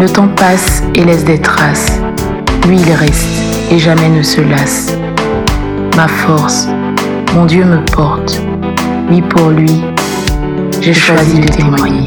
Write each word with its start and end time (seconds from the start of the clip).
Le 0.00 0.08
temps 0.08 0.28
passe 0.28 0.84
et 0.94 1.04
laisse 1.04 1.24
des 1.24 1.40
traces. 1.40 1.98
Lui, 2.68 2.78
il 2.78 2.92
reste 2.92 3.26
et 3.68 3.80
jamais 3.80 4.08
ne 4.08 4.22
se 4.22 4.40
lasse. 4.40 4.92
Ma 5.96 6.06
force, 6.06 6.68
mon 7.34 7.46
Dieu 7.46 7.64
me 7.64 7.84
porte. 7.84 8.40
Oui, 9.10 9.20
pour 9.22 9.50
lui, 9.50 9.72
j'ai 10.80 10.94
choisi 10.94 11.40
de 11.40 11.48
témoigner. 11.48 12.04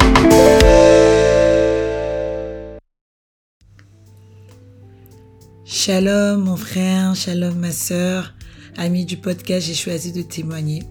Shalom 5.65 6.45
mon 6.45 6.55
frère, 6.55 7.13
shalom 7.13 7.55
ma 7.55 7.71
soeur, 7.71 8.33
amis 8.77 9.03
du 9.03 9.17
podcast, 9.17 9.67
j'ai 9.67 9.73
choisi 9.73 10.13
de 10.13 10.21
témoigner. 10.21 10.83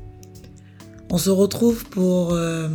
On 1.08 1.16
se 1.16 1.30
retrouve 1.30 1.86
pour 1.86 2.34
euh, 2.34 2.68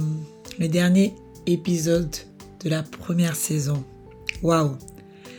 le 0.57 0.67
dernier 0.67 1.13
épisode 1.45 2.15
de 2.63 2.71
la 2.71 2.81
première 2.81 3.35
saison. 3.35 3.83
Waouh, 4.45 4.77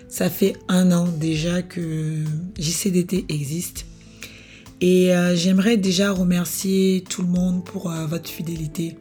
ça 0.08 0.28
fait 0.28 0.54
un 0.66 0.90
an 0.90 1.06
déjà 1.06 1.62
que 1.62 2.24
JCDT 2.58 3.26
existe. 3.28 3.86
Et 4.80 5.14
euh, 5.14 5.36
j'aimerais 5.36 5.76
déjà 5.76 6.10
remercier 6.10 7.04
tout 7.08 7.22
le 7.22 7.28
monde 7.28 7.64
pour 7.64 7.88
euh, 7.88 8.04
votre 8.06 8.28
fidélité, 8.28 8.96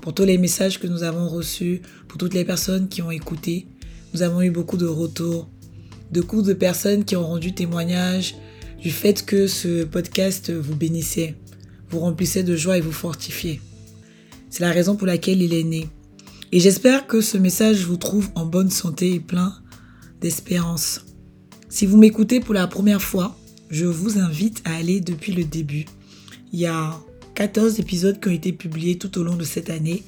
pour 0.00 0.14
tous 0.14 0.24
les 0.24 0.38
messages 0.38 0.80
que 0.80 0.86
nous 0.86 1.02
avons 1.02 1.28
reçus, 1.28 1.82
pour 2.08 2.16
toutes 2.16 2.32
les 2.32 2.46
personnes 2.46 2.88
qui 2.88 3.02
ont 3.02 3.10
écouté. 3.10 3.66
Nous 4.14 4.22
avons 4.22 4.40
eu 4.40 4.50
beaucoup 4.50 4.78
de 4.78 4.86
retours 4.86 5.50
de 6.12 6.22
coups 6.22 6.46
de 6.46 6.54
personnes 6.54 7.04
qui 7.04 7.14
ont 7.14 7.26
rendu 7.26 7.52
témoignage 7.52 8.36
du 8.80 8.90
fait 8.90 9.22
que 9.22 9.46
ce 9.46 9.84
podcast 9.84 10.50
vous 10.50 10.76
bénissait, 10.76 11.34
vous 11.90 12.00
remplissait 12.00 12.42
de 12.42 12.56
joie 12.56 12.78
et 12.78 12.80
vous 12.80 12.90
fortifiait. 12.90 13.60
C'est 14.48 14.62
la 14.62 14.72
raison 14.72 14.96
pour 14.96 15.06
laquelle 15.06 15.42
il 15.42 15.52
est 15.52 15.62
né. 15.62 15.90
Et 16.54 16.60
j'espère 16.60 17.06
que 17.06 17.22
ce 17.22 17.38
message 17.38 17.86
vous 17.86 17.96
trouve 17.96 18.28
en 18.34 18.44
bonne 18.44 18.70
santé 18.70 19.14
et 19.14 19.20
plein 19.20 19.54
d'espérance. 20.20 21.00
Si 21.70 21.86
vous 21.86 21.96
m'écoutez 21.96 22.40
pour 22.40 22.52
la 22.52 22.66
première 22.66 23.00
fois, 23.00 23.38
je 23.70 23.86
vous 23.86 24.18
invite 24.18 24.60
à 24.66 24.76
aller 24.76 25.00
depuis 25.00 25.32
le 25.32 25.44
début. 25.44 25.86
Il 26.52 26.60
y 26.60 26.66
a 26.66 26.94
14 27.36 27.80
épisodes 27.80 28.20
qui 28.20 28.28
ont 28.28 28.32
été 28.32 28.52
publiés 28.52 28.98
tout 28.98 29.18
au 29.18 29.22
long 29.22 29.36
de 29.36 29.44
cette 29.44 29.70
année 29.70 30.02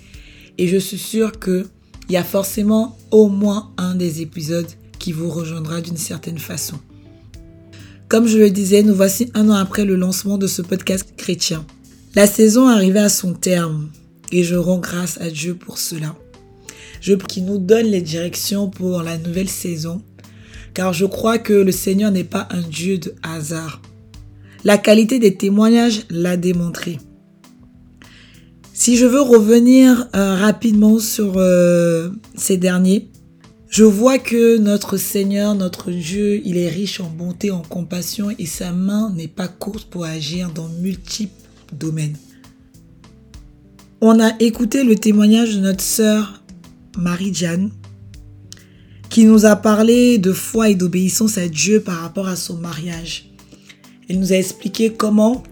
et 0.58 0.68
je 0.68 0.76
suis 0.76 0.98
sûre 0.98 1.32
qu'il 1.40 1.64
y 2.10 2.18
a 2.18 2.22
forcément 2.22 2.98
au 3.10 3.28
moins 3.28 3.72
un 3.78 3.94
des 3.94 4.20
épisodes 4.20 4.70
qui 4.98 5.12
vous 5.12 5.30
rejoindra 5.30 5.80
d'une 5.80 5.96
certaine 5.96 6.38
façon. 6.38 6.78
Comme 8.08 8.26
je 8.26 8.36
le 8.36 8.50
disais, 8.50 8.82
nous 8.82 8.94
voici 8.94 9.30
un 9.32 9.48
an 9.48 9.54
après 9.54 9.86
le 9.86 9.96
lancement 9.96 10.36
de 10.36 10.46
ce 10.46 10.60
podcast 10.60 11.14
chrétien. 11.16 11.64
La 12.14 12.26
saison 12.26 12.68
arrivait 12.68 13.00
à 13.00 13.08
son 13.08 13.32
terme 13.32 13.88
et 14.30 14.44
je 14.44 14.56
rends 14.56 14.78
grâce 14.78 15.18
à 15.22 15.30
Dieu 15.30 15.54
pour 15.54 15.78
cela. 15.78 16.14
Je 17.04 17.12
qui 17.12 17.42
nous 17.42 17.58
donne 17.58 17.88
les 17.88 18.00
directions 18.00 18.70
pour 18.70 19.02
la 19.02 19.18
nouvelle 19.18 19.50
saison 19.50 20.00
car 20.72 20.94
je 20.94 21.04
crois 21.04 21.36
que 21.36 21.52
le 21.52 21.70
Seigneur 21.70 22.10
n'est 22.10 22.24
pas 22.24 22.48
un 22.50 22.62
Dieu 22.62 22.96
de 22.96 23.14
hasard. 23.22 23.82
La 24.64 24.78
qualité 24.78 25.18
des 25.18 25.34
témoignages 25.34 26.06
l'a 26.08 26.38
démontré. 26.38 26.98
Si 28.72 28.96
je 28.96 29.04
veux 29.04 29.20
revenir 29.20 30.08
euh, 30.16 30.34
rapidement 30.34 30.98
sur 30.98 31.34
euh, 31.36 32.08
ces 32.36 32.56
derniers, 32.56 33.10
je 33.68 33.84
vois 33.84 34.16
que 34.18 34.56
notre 34.56 34.96
Seigneur, 34.96 35.54
notre 35.54 35.90
Dieu, 35.90 36.40
il 36.46 36.56
est 36.56 36.70
riche 36.70 37.00
en 37.00 37.10
bonté, 37.10 37.50
en 37.50 37.60
compassion 37.60 38.30
et 38.38 38.46
sa 38.46 38.72
main 38.72 39.12
n'est 39.14 39.28
pas 39.28 39.48
courte 39.48 39.90
pour 39.90 40.06
agir 40.06 40.50
dans 40.54 40.70
multiples 40.80 41.34
domaines. 41.70 42.16
On 44.00 44.18
a 44.20 44.32
écouté 44.40 44.84
le 44.84 44.94
témoignage 44.94 45.56
de 45.56 45.60
notre 45.60 45.84
sœur 45.84 46.43
Marie-Jeanne 46.96 47.70
qui 49.14 49.26
nous 49.26 49.46
a 49.46 49.54
parlé 49.54 50.18
de 50.18 50.32
foi 50.32 50.70
et 50.70 50.74
d'obéissance 50.74 51.38
à 51.38 51.46
Dieu 51.46 51.80
par 51.80 52.00
rapport 52.00 52.26
à 52.26 52.34
son 52.34 52.56
mariage. 52.56 53.30
Elle 54.08 54.18
nous 54.18 54.32
a 54.32 54.36
expliqué 54.36 54.92
comment 54.92 55.44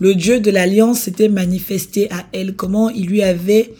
le 0.00 0.14
Dieu 0.14 0.38
de 0.38 0.50
l'alliance 0.50 1.00
s'était 1.00 1.30
manifesté 1.30 2.12
à 2.12 2.26
elle, 2.32 2.54
comment 2.54 2.90
il 2.90 3.06
lui 3.06 3.22
avait 3.22 3.72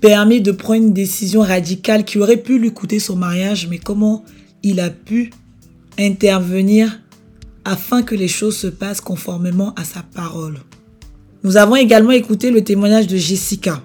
permis 0.00 0.40
de 0.40 0.50
prendre 0.50 0.82
une 0.82 0.92
décision 0.92 1.42
radicale 1.42 2.04
qui 2.04 2.18
aurait 2.18 2.38
pu 2.38 2.58
lui 2.58 2.72
coûter 2.72 2.98
son 2.98 3.14
mariage, 3.14 3.68
mais 3.70 3.78
comment 3.78 4.24
il 4.64 4.80
a 4.80 4.90
pu 4.90 5.30
intervenir 5.96 7.00
afin 7.64 8.02
que 8.02 8.16
les 8.16 8.26
choses 8.26 8.56
se 8.56 8.66
passent 8.66 9.00
conformément 9.00 9.74
à 9.74 9.84
sa 9.84 10.02
parole. 10.02 10.58
Nous 11.44 11.56
avons 11.56 11.76
également 11.76 12.10
écouté 12.10 12.50
le 12.50 12.64
témoignage 12.64 13.06
de 13.06 13.16
Jessica. 13.16 13.84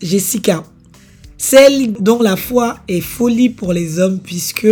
Jessica, 0.00 0.64
celle 1.54 1.92
dont 1.92 2.20
la 2.20 2.34
foi 2.34 2.80
est 2.88 3.00
folie 3.00 3.48
pour 3.48 3.72
les 3.72 4.00
hommes 4.00 4.18
puisque 4.18 4.66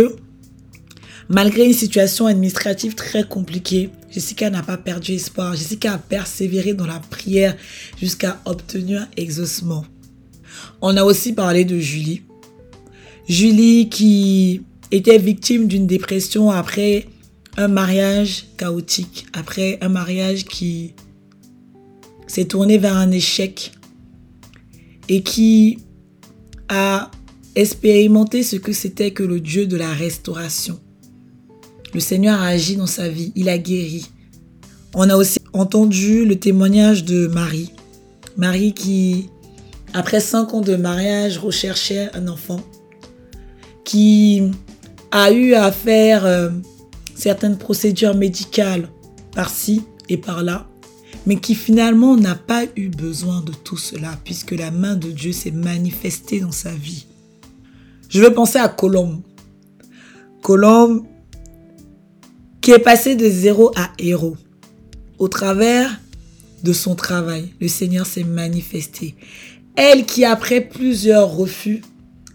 malgré 1.29 1.65
une 1.65 1.73
situation 1.73 2.25
administrative 2.25 2.93
très 2.93 3.23
compliquée, 3.23 3.89
Jessica 4.11 4.49
n'a 4.49 4.63
pas 4.63 4.75
perdu 4.75 5.13
espoir. 5.13 5.55
Jessica 5.55 5.93
a 5.93 5.97
persévéré 5.97 6.73
dans 6.73 6.85
la 6.85 6.99
prière 6.99 7.55
jusqu'à 7.97 8.41
obtenir 8.43 9.07
exaucement. 9.15 9.85
On 10.81 10.97
a 10.97 11.05
aussi 11.05 11.31
parlé 11.31 11.63
de 11.63 11.79
Julie. 11.79 12.23
Julie 13.29 13.87
qui 13.87 14.63
était 14.91 15.19
victime 15.19 15.67
d'une 15.67 15.87
dépression 15.87 16.51
après 16.51 17.07
un 17.55 17.69
mariage 17.69 18.47
chaotique, 18.57 19.25
après 19.31 19.77
un 19.79 19.87
mariage 19.87 20.43
qui 20.43 20.95
s'est 22.27 22.43
tourné 22.43 22.77
vers 22.77 22.97
un 22.97 23.11
échec 23.11 23.71
et 25.07 25.23
qui 25.23 25.77
a 26.69 27.11
expérimenté 27.55 28.43
ce 28.43 28.55
que 28.55 28.73
c'était 28.73 29.11
que 29.11 29.23
le 29.23 29.39
Dieu 29.39 29.67
de 29.67 29.77
la 29.77 29.93
restauration. 29.93 30.79
Le 31.93 31.99
Seigneur 31.99 32.41
a 32.41 32.47
agi 32.47 32.75
dans 32.75 32.87
sa 32.87 33.07
vie, 33.07 33.31
il 33.35 33.49
a 33.49 33.57
guéri. 33.57 34.09
On 34.95 35.09
a 35.09 35.15
aussi 35.15 35.39
entendu 35.53 36.25
le 36.25 36.37
témoignage 36.37 37.03
de 37.03 37.27
Marie. 37.27 37.71
Marie 38.37 38.73
qui 38.73 39.29
après 39.93 40.19
cinq 40.19 40.55
ans 40.55 40.61
de 40.61 40.75
mariage, 40.75 41.37
recherchait 41.37 42.09
un 42.15 42.27
enfant 42.27 42.59
qui 43.85 44.41
a 45.11 45.31
eu 45.31 45.53
à 45.53 45.71
faire 45.71 46.25
euh, 46.25 46.49
certaines 47.15 47.57
procédures 47.57 48.15
médicales 48.15 48.89
par-ci 49.35 49.83
et 50.09 50.17
par-là, 50.17 50.65
mais 51.25 51.37
qui 51.37 51.55
finalement 51.55 52.15
n'a 52.17 52.35
pas 52.35 52.65
eu 52.75 52.89
besoin 52.89 53.41
de 53.41 53.51
tout 53.51 53.77
cela 53.77 54.19
puisque 54.23 54.51
la 54.51 54.71
main 54.71 54.95
de 54.95 55.11
Dieu 55.11 55.31
s'est 55.31 55.51
manifestée 55.51 56.39
dans 56.39 56.51
sa 56.51 56.71
vie. 56.71 57.05
Je 58.09 58.21
veux 58.21 58.33
penser 58.33 58.59
à 58.59 58.67
Colombe. 58.67 59.21
Colombe 60.41 61.05
qui 62.61 62.71
est 62.71 62.79
passé 62.79 63.15
de 63.15 63.29
zéro 63.29 63.71
à 63.75 63.91
héros 63.99 64.37
au 65.17 65.27
travers 65.27 65.99
de 66.63 66.73
son 66.73 66.95
travail. 66.95 67.53
Le 67.59 67.67
Seigneur 67.67 68.05
s'est 68.05 68.23
manifesté. 68.23 69.15
Elle 69.75 70.05
qui, 70.05 70.23
après 70.23 70.61
plusieurs 70.61 71.35
refus, 71.35 71.81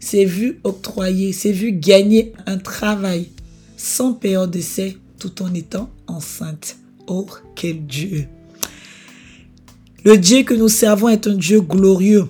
s'est 0.01 0.25
vue 0.25 0.61
octroyer, 0.65 1.33
s'est 1.33 1.53
vue 1.53 1.73
gagner 1.73 2.33
un 2.47 2.59
travail 2.59 3.29
sans 3.77 4.13
période 4.13 4.51
d'essai 4.51 4.99
tout 5.19 5.43
en 5.43 5.55
étant 5.55 5.91
enceinte. 6.07 6.77
Oh, 7.07 7.27
quel 7.55 7.87
Dieu! 7.87 8.29
Le 10.09 10.17
Dieu 10.17 10.43
que 10.43 10.55
nous 10.55 10.71
servons 10.71 11.11
est 11.11 11.27
un 11.27 11.35
Dieu 11.35 11.61
glorieux. 11.61 12.29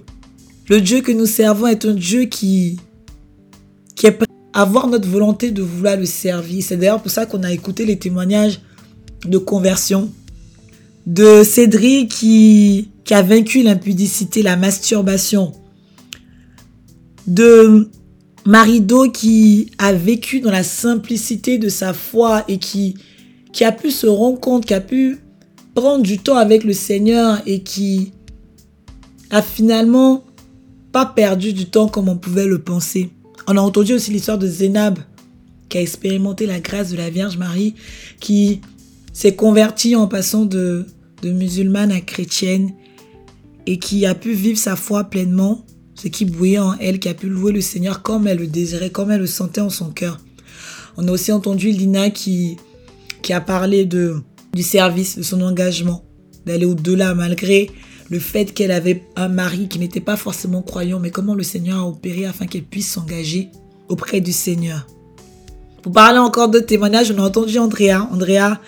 Le 0.68 0.80
Dieu 0.80 1.00
que 1.00 1.12
nous 1.12 1.26
servons 1.26 1.68
est 1.68 1.84
un 1.84 1.94
Dieu 1.94 2.24
qui, 2.24 2.76
qui 3.94 4.08
est 4.08 4.18
avoir 4.52 4.88
notre 4.88 5.08
volonté 5.08 5.52
de 5.52 5.62
vouloir 5.62 5.96
le 5.96 6.04
servir. 6.04 6.60
C'est 6.60 6.76
d'ailleurs 6.76 7.00
pour 7.00 7.12
ça 7.12 7.24
qu'on 7.24 7.44
a 7.44 7.52
écouté 7.52 7.86
les 7.86 7.96
témoignages 7.96 8.60
de 9.24 9.38
conversion 9.38 10.10
de 11.06 11.44
Cédric 11.44 12.10
qui, 12.10 12.90
qui 13.04 13.14
a 13.14 13.22
vaincu 13.22 13.62
l'impudicité, 13.62 14.42
la 14.42 14.56
masturbation, 14.56 15.52
de 17.28 17.88
Marido 18.44 19.08
qui 19.08 19.70
a 19.78 19.92
vécu 19.92 20.40
dans 20.40 20.50
la 20.50 20.64
simplicité 20.64 21.58
de 21.58 21.68
sa 21.68 21.92
foi 21.92 22.42
et 22.48 22.58
qui, 22.58 22.96
qui 23.52 23.62
a 23.62 23.70
pu 23.70 23.92
se 23.92 24.08
rendre 24.08 24.40
compte, 24.40 24.66
qui 24.66 24.74
a 24.74 24.80
pu 24.80 25.20
du 26.00 26.18
temps 26.18 26.36
avec 26.36 26.64
le 26.64 26.72
Seigneur 26.72 27.40
et 27.46 27.62
qui 27.62 28.12
a 29.30 29.42
finalement 29.42 30.24
pas 30.92 31.06
perdu 31.06 31.52
du 31.52 31.66
temps 31.66 31.88
comme 31.88 32.08
on 32.08 32.16
pouvait 32.16 32.46
le 32.46 32.58
penser 32.58 33.10
On 33.46 33.56
a 33.56 33.60
entendu 33.60 33.92
aussi 33.92 34.10
l'histoire 34.10 34.38
de 34.38 34.46
Zénab, 34.46 34.98
qui 35.68 35.78
a 35.78 35.80
expérimenté 35.80 36.46
la 36.46 36.60
grâce 36.60 36.90
de 36.90 36.96
la 36.96 37.10
Vierge 37.10 37.36
Marie, 37.36 37.74
qui 38.20 38.60
s'est 39.12 39.36
convertie 39.36 39.94
en 39.94 40.08
passant 40.08 40.46
de, 40.46 40.86
de 41.22 41.30
musulmane 41.30 41.92
à 41.92 42.00
chrétienne 42.00 42.72
et 43.66 43.78
qui 43.78 44.04
a 44.06 44.14
pu 44.14 44.32
vivre 44.32 44.58
sa 44.58 44.74
foi 44.74 45.04
pleinement, 45.04 45.64
ce 45.94 46.08
qui 46.08 46.24
bouillait 46.24 46.58
en 46.58 46.74
elle, 46.80 46.98
qui 46.98 47.08
a 47.08 47.14
pu 47.14 47.28
louer 47.28 47.52
le 47.52 47.60
Seigneur 47.60 48.02
comme 48.02 48.26
elle 48.26 48.38
le 48.38 48.46
désirait, 48.46 48.90
comme 48.90 49.10
elle 49.10 49.20
le 49.20 49.26
sentait 49.26 49.60
en 49.60 49.70
son 49.70 49.90
cœur. 49.90 50.18
On 50.96 51.06
a 51.06 51.12
aussi 51.12 51.30
entendu 51.30 51.70
Lina 51.70 52.10
qui, 52.10 52.56
qui 53.22 53.32
a 53.32 53.40
parlé 53.40 53.84
de, 53.84 54.22
du 54.58 54.64
service, 54.64 55.16
de 55.16 55.22
son 55.22 55.40
engagement, 55.40 56.02
d'aller 56.44 56.66
au-delà 56.66 57.14
malgré 57.14 57.70
le 58.10 58.18
fait 58.18 58.46
qu'elle 58.46 58.72
avait 58.72 59.04
un 59.14 59.28
mari 59.28 59.68
qui 59.68 59.78
n'était 59.78 60.00
pas 60.00 60.16
forcément 60.16 60.62
croyant, 60.62 60.98
mais 60.98 61.12
comment 61.12 61.36
le 61.36 61.44
Seigneur 61.44 61.78
a 61.78 61.86
opéré 61.86 62.26
afin 62.26 62.46
qu'elle 62.46 62.64
puisse 62.64 62.90
s'engager 62.90 63.50
auprès 63.88 64.20
du 64.20 64.32
Seigneur. 64.32 64.84
Pour 65.80 65.92
parler 65.92 66.18
encore 66.18 66.48
de 66.48 66.58
témoignages, 66.58 67.12
on 67.12 67.22
a 67.22 67.26
entendu 67.28 67.56
Andrea, 67.56 68.08
Andrea 68.10 68.60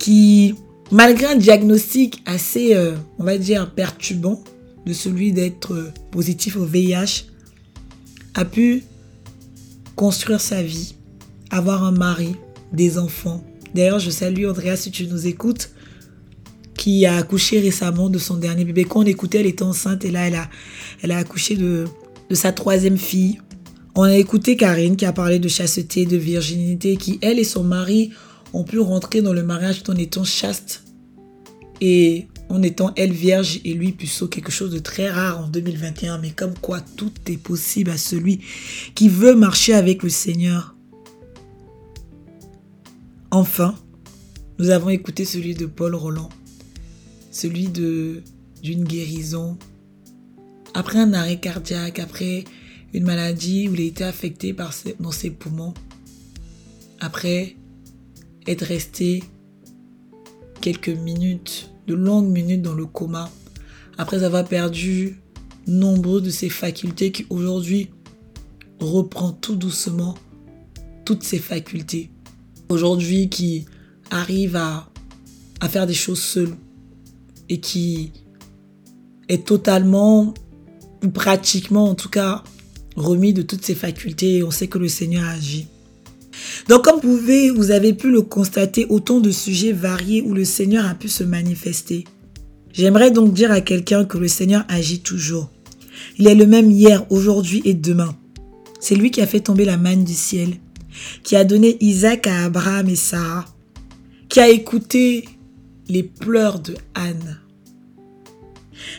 qui, 0.00 0.56
malgré 0.90 1.26
un 1.26 1.36
diagnostic 1.36 2.24
assez, 2.26 2.74
euh, 2.74 2.96
on 3.20 3.22
va 3.22 3.38
dire, 3.38 3.70
perturbant 3.70 4.42
de 4.84 4.92
celui 4.92 5.30
d'être 5.30 5.74
euh, 5.74 5.92
positif 6.10 6.56
au 6.56 6.64
VIH, 6.64 7.26
a 8.34 8.44
pu 8.44 8.82
construire 9.94 10.40
sa 10.40 10.60
vie, 10.60 10.96
avoir 11.50 11.84
un 11.84 11.92
mari, 11.92 12.34
des 12.72 12.98
enfants. 12.98 13.44
D'ailleurs, 13.76 13.98
je 13.98 14.10
salue 14.10 14.46
Andrea 14.46 14.74
si 14.74 14.90
tu 14.90 15.06
nous 15.06 15.26
écoutes 15.26 15.70
qui 16.78 17.04
a 17.04 17.16
accouché 17.16 17.60
récemment 17.60 18.08
de 18.08 18.18
son 18.18 18.38
dernier 18.38 18.64
bébé. 18.64 18.84
Quand 18.84 19.00
on 19.00 19.04
écoutait, 19.04 19.40
elle 19.40 19.46
était 19.46 19.62
enceinte 19.62 20.04
et 20.06 20.10
là, 20.10 20.26
elle 20.26 20.34
a, 20.34 20.48
elle 21.02 21.12
a 21.12 21.18
accouché 21.18 21.56
de, 21.56 21.84
de 22.30 22.34
sa 22.34 22.52
troisième 22.52 22.96
fille. 22.96 23.38
On 23.94 24.02
a 24.02 24.16
écouté 24.16 24.56
Karine 24.56 24.96
qui 24.96 25.04
a 25.04 25.12
parlé 25.12 25.38
de 25.38 25.48
chasteté, 25.48 26.06
de 26.06 26.16
virginité, 26.16 26.96
qui, 26.96 27.18
elle 27.20 27.38
et 27.38 27.44
son 27.44 27.64
mari, 27.64 28.12
ont 28.54 28.64
pu 28.64 28.78
rentrer 28.78 29.20
dans 29.20 29.34
le 29.34 29.42
mariage 29.42 29.82
en 29.88 29.94
étant 29.94 30.24
chaste 30.24 30.84
et 31.82 32.28
en 32.48 32.62
étant 32.62 32.92
elle 32.96 33.12
vierge 33.12 33.60
et 33.64 33.74
lui 33.74 33.92
puceau, 33.92 34.26
quelque 34.26 34.52
chose 34.52 34.70
de 34.70 34.78
très 34.78 35.10
rare 35.10 35.40
en 35.40 35.48
2021. 35.48 36.16
Mais 36.18 36.30
comme 36.30 36.54
quoi 36.58 36.80
tout 36.80 37.12
est 37.26 37.36
possible 37.36 37.90
à 37.90 37.98
celui 37.98 38.40
qui 38.94 39.10
veut 39.10 39.34
marcher 39.34 39.74
avec 39.74 40.02
le 40.02 40.08
Seigneur. 40.08 40.75
Enfin, 43.30 43.74
nous 44.58 44.70
avons 44.70 44.88
écouté 44.88 45.24
celui 45.24 45.54
de 45.54 45.66
Paul 45.66 45.94
Roland 45.94 46.30
celui 47.36 47.68
de 47.68 48.22
d'une 48.62 48.84
guérison, 48.84 49.58
après 50.74 50.98
un 50.98 51.12
arrêt 51.12 51.38
cardiaque, 51.38 51.98
après 51.98 52.44
une 52.94 53.04
maladie 53.04 53.68
où 53.68 53.74
il 53.74 53.80
a 53.82 53.84
été 53.84 54.04
affecté 54.04 54.56
dans 54.98 55.12
ses 55.12 55.30
poumons, 55.30 55.74
après 56.98 57.56
être 58.46 58.64
resté 58.64 59.22
quelques 60.62 60.88
minutes, 60.88 61.70
de 61.86 61.94
longues 61.94 62.30
minutes 62.30 62.62
dans 62.62 62.74
le 62.74 62.86
coma, 62.86 63.30
après 63.98 64.24
avoir 64.24 64.44
perdu 64.46 65.20
nombreux 65.66 66.22
de 66.22 66.30
ses 66.30 66.48
facultés 66.48 67.12
qui 67.12 67.26
aujourd'hui 67.28 67.90
reprend 68.80 69.32
tout 69.32 69.56
doucement 69.56 70.14
toutes 71.04 71.22
ses 71.22 71.38
facultés. 71.38 72.10
Aujourd'hui 72.68 73.28
qui 73.28 73.66
arrive 74.10 74.56
à, 74.56 74.88
à 75.60 75.68
faire 75.68 75.86
des 75.86 75.94
choses 75.94 76.20
seul, 76.20 76.50
et 77.48 77.60
qui 77.60 78.12
est 79.28 79.46
totalement, 79.46 80.34
ou 81.04 81.08
pratiquement 81.08 81.88
en 81.88 81.94
tout 81.94 82.08
cas, 82.08 82.42
remis 82.96 83.32
de 83.32 83.42
toutes 83.42 83.64
ses 83.64 83.74
facultés 83.74 84.42
on 84.42 84.50
sait 84.50 84.68
que 84.68 84.78
le 84.78 84.88
Seigneur 84.88 85.24
agit. 85.24 85.66
Donc 86.68 86.84
comme 86.84 87.00
vous 87.00 87.18
pouvez, 87.18 87.50
vous 87.50 87.70
avez 87.70 87.92
pu 87.92 88.10
le 88.10 88.22
constater, 88.22 88.86
autant 88.88 89.20
de 89.20 89.30
sujets 89.30 89.72
variés 89.72 90.22
où 90.22 90.34
le 90.34 90.44
Seigneur 90.44 90.86
a 90.86 90.94
pu 90.94 91.08
se 91.08 91.24
manifester. 91.24 92.04
J'aimerais 92.72 93.10
donc 93.10 93.32
dire 93.32 93.50
à 93.52 93.60
quelqu'un 93.60 94.04
que 94.04 94.18
le 94.18 94.28
Seigneur 94.28 94.64
agit 94.68 95.00
toujours. 95.00 95.50
Il 96.18 96.26
est 96.26 96.34
le 96.34 96.46
même 96.46 96.70
hier, 96.70 97.10
aujourd'hui 97.10 97.62
et 97.64 97.74
demain. 97.74 98.14
C'est 98.80 98.94
lui 98.94 99.10
qui 99.10 99.22
a 99.22 99.26
fait 99.26 99.40
tomber 99.40 99.64
la 99.64 99.76
manne 99.76 100.04
du 100.04 100.12
ciel, 100.14 100.50
qui 101.22 101.36
a 101.36 101.44
donné 101.44 101.76
Isaac 101.80 102.26
à 102.26 102.44
Abraham 102.44 102.88
et 102.88 102.96
Sarah, 102.96 103.44
qui 104.28 104.40
a 104.40 104.48
écouté 104.48 105.28
les 105.88 106.02
pleurs 106.02 106.60
de 106.60 106.74
Anne, 106.94 107.40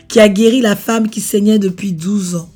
qui 0.08 0.20
a 0.20 0.28
guéri 0.28 0.60
la 0.60 0.76
femme 0.76 1.08
qui 1.08 1.20
saignait 1.20 1.58
depuis 1.58 1.92
12 1.92 2.36
ans, 2.36 2.50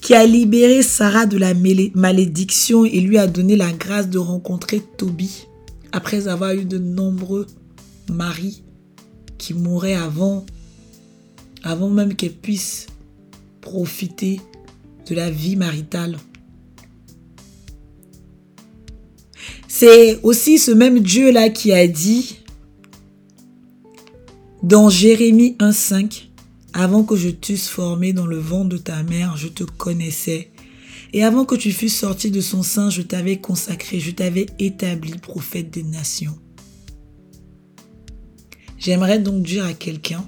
qui 0.00 0.14
a 0.14 0.24
libéré 0.24 0.82
Sarah 0.82 1.26
de 1.26 1.36
la 1.36 1.54
malédiction 1.94 2.84
et 2.84 3.00
lui 3.00 3.18
a 3.18 3.26
donné 3.26 3.56
la 3.56 3.72
grâce 3.72 4.08
de 4.08 4.18
rencontrer 4.18 4.80
Tobie 4.96 5.46
après 5.92 6.28
avoir 6.28 6.52
eu 6.52 6.64
de 6.64 6.78
nombreux 6.78 7.46
maris 8.10 8.62
qui 9.38 9.54
mouraient 9.54 9.94
avant, 9.94 10.44
avant 11.62 11.88
même 11.88 12.14
qu'elle 12.14 12.32
puisse 12.32 12.86
profiter 13.60 14.40
de 15.08 15.14
la 15.14 15.30
vie 15.30 15.56
maritale. 15.56 16.16
C'est 19.70 20.18
aussi 20.22 20.58
ce 20.58 20.70
même 20.70 21.00
Dieu-là 21.00 21.50
qui 21.50 21.72
a 21.72 21.86
dit 21.86 22.38
dans 24.62 24.88
Jérémie 24.88 25.56
1.5, 25.60 26.24
avant 26.72 27.04
que 27.04 27.16
je 27.16 27.28
t'eusse 27.28 27.68
formé 27.68 28.14
dans 28.14 28.26
le 28.26 28.38
ventre 28.38 28.70
de 28.70 28.78
ta 28.78 29.02
mère, 29.02 29.36
je 29.36 29.48
te 29.48 29.64
connaissais. 29.64 30.50
Et 31.12 31.22
avant 31.22 31.44
que 31.44 31.54
tu 31.54 31.70
fusses 31.70 31.96
sorti 31.96 32.30
de 32.30 32.40
son 32.40 32.62
sein, 32.62 32.88
je 32.88 33.02
t'avais 33.02 33.40
consacré, 33.40 34.00
je 34.00 34.10
t'avais 34.10 34.46
établi 34.58 35.12
prophète 35.18 35.70
des 35.70 35.82
nations. 35.82 36.38
J'aimerais 38.78 39.18
donc 39.18 39.42
dire 39.42 39.64
à 39.64 39.74
quelqu'un, 39.74 40.26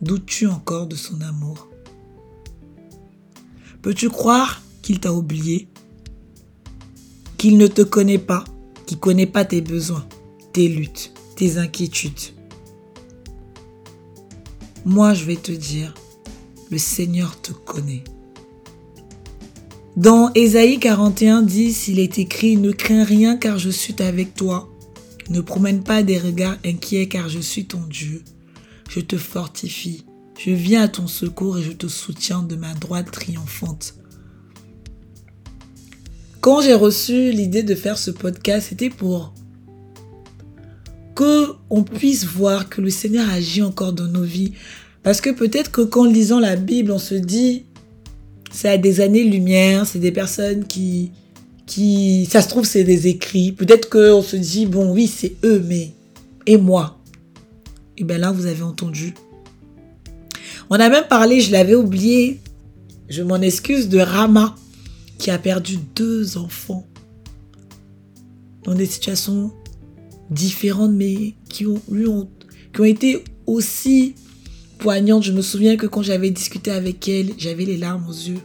doutes-tu 0.00 0.46
encore 0.46 0.86
de 0.86 0.96
son 0.96 1.20
amour? 1.22 1.68
Peux-tu 3.82 4.10
croire 4.10 4.62
qu'il 4.82 5.00
t'a 5.00 5.12
oublié? 5.12 5.68
Qu'il 7.38 7.58
ne 7.58 7.66
te 7.66 7.82
connaît 7.82 8.18
pas 8.18 8.44
Qu'il 8.86 8.96
ne 8.96 9.02
connaît 9.02 9.26
pas 9.26 9.44
tes 9.44 9.60
besoins, 9.60 10.06
tes 10.52 10.68
luttes, 10.68 11.12
tes 11.36 11.58
inquiétudes 11.58 12.36
moi 14.86 15.14
je 15.14 15.24
vais 15.24 15.36
te 15.36 15.50
dire, 15.50 15.92
le 16.70 16.78
Seigneur 16.78 17.40
te 17.40 17.52
connaît. 17.52 18.04
Dans 19.96 20.30
Ésaïe 20.34 20.78
41, 20.78 21.42
10, 21.42 21.88
il 21.88 21.98
est 21.98 22.18
écrit, 22.18 22.56
ne 22.56 22.70
crains 22.70 23.02
rien 23.02 23.36
car 23.36 23.58
je 23.58 23.68
suis 23.70 24.00
avec 24.00 24.34
toi. 24.34 24.70
Ne 25.28 25.40
promène 25.40 25.82
pas 25.82 26.04
des 26.04 26.18
regards 26.18 26.56
inquiets 26.64 27.08
car 27.08 27.28
je 27.28 27.40
suis 27.40 27.66
ton 27.66 27.80
Dieu. 27.90 28.22
Je 28.88 29.00
te 29.00 29.16
fortifie. 29.16 30.04
Je 30.38 30.50
viens 30.50 30.82
à 30.82 30.88
ton 30.88 31.08
secours 31.08 31.58
et 31.58 31.62
je 31.62 31.72
te 31.72 31.88
soutiens 31.88 32.42
de 32.42 32.54
ma 32.54 32.72
droite 32.74 33.10
triomphante. 33.10 33.96
Quand 36.46 36.60
j'ai 36.60 36.74
reçu 36.74 37.32
l'idée 37.32 37.64
de 37.64 37.74
faire 37.74 37.98
ce 37.98 38.12
podcast, 38.12 38.68
c'était 38.68 38.88
pour 38.88 39.34
que 41.16 41.48
on 41.70 41.82
puisse 41.82 42.24
voir 42.24 42.68
que 42.68 42.80
le 42.80 42.88
Seigneur 42.88 43.28
agit 43.28 43.62
encore 43.62 43.92
dans 43.92 44.06
nos 44.06 44.22
vies. 44.22 44.52
Parce 45.02 45.20
que 45.20 45.30
peut-être 45.30 45.72
que 45.72 45.80
quand 45.80 46.04
lisant 46.04 46.38
la 46.38 46.54
Bible, 46.54 46.92
on 46.92 47.00
se 47.00 47.16
dit, 47.16 47.64
c'est 48.52 48.68
à 48.68 48.78
des 48.78 49.00
années-lumière, 49.00 49.88
c'est 49.88 49.98
des 49.98 50.12
personnes 50.12 50.64
qui, 50.68 51.10
qui, 51.66 52.28
ça 52.30 52.40
se 52.42 52.48
trouve, 52.48 52.64
c'est 52.64 52.84
des 52.84 53.08
écrits. 53.08 53.50
Peut-être 53.50 53.90
qu'on 53.90 54.22
se 54.22 54.36
dit, 54.36 54.66
bon, 54.66 54.92
oui, 54.92 55.08
c'est 55.08 55.34
eux, 55.42 55.60
mais, 55.66 55.94
et 56.46 56.58
moi? 56.58 57.00
Et 57.98 58.04
bien 58.04 58.18
là, 58.18 58.30
vous 58.30 58.46
avez 58.46 58.62
entendu. 58.62 59.14
On 60.70 60.76
a 60.76 60.88
même 60.88 61.08
parlé, 61.08 61.40
je 61.40 61.50
l'avais 61.50 61.74
oublié, 61.74 62.38
je 63.08 63.24
m'en 63.24 63.40
excuse, 63.40 63.88
de 63.88 63.98
Rama, 63.98 64.54
qui 65.18 65.30
a 65.30 65.38
perdu 65.38 65.78
deux 65.94 66.36
enfants 66.36 66.86
dans 68.64 68.74
des 68.74 68.86
situations 68.86 69.52
différentes, 70.30 70.92
mais 70.92 71.34
qui 71.48 71.66
ont, 71.66 71.80
qui 72.72 72.80
ont 72.80 72.84
été 72.84 73.24
aussi 73.46 74.14
poignantes. 74.78 75.22
Je 75.22 75.32
me 75.32 75.42
souviens 75.42 75.76
que 75.76 75.86
quand 75.86 76.02
j'avais 76.02 76.30
discuté 76.30 76.70
avec 76.70 77.08
elle, 77.08 77.32
j'avais 77.38 77.64
les 77.64 77.76
larmes 77.76 78.06
aux 78.08 78.12
yeux. 78.12 78.40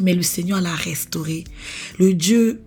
Mais 0.00 0.14
le 0.14 0.22
Seigneur 0.22 0.60
l'a 0.60 0.74
restauré. 0.74 1.44
Le 1.98 2.14
Dieu, 2.14 2.62